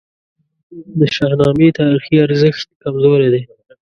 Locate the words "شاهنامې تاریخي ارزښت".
1.15-2.67